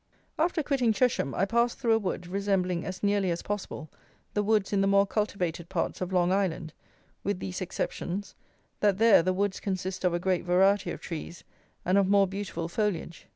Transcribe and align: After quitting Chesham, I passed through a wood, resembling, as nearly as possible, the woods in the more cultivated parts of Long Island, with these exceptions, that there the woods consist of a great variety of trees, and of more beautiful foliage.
After 0.39 0.63
quitting 0.63 0.93
Chesham, 0.93 1.35
I 1.35 1.45
passed 1.45 1.77
through 1.77 1.93
a 1.93 1.99
wood, 1.99 2.25
resembling, 2.25 2.83
as 2.87 3.03
nearly 3.03 3.29
as 3.29 3.43
possible, 3.43 3.87
the 4.33 4.41
woods 4.41 4.73
in 4.73 4.81
the 4.81 4.87
more 4.87 5.05
cultivated 5.05 5.69
parts 5.69 6.01
of 6.01 6.11
Long 6.11 6.31
Island, 6.31 6.73
with 7.23 7.37
these 7.37 7.61
exceptions, 7.61 8.33
that 8.79 8.97
there 8.97 9.21
the 9.21 9.31
woods 9.31 9.59
consist 9.59 10.03
of 10.03 10.11
a 10.15 10.19
great 10.19 10.43
variety 10.43 10.89
of 10.89 11.01
trees, 11.01 11.43
and 11.85 11.99
of 11.99 12.07
more 12.07 12.25
beautiful 12.25 12.67
foliage. 12.67 13.27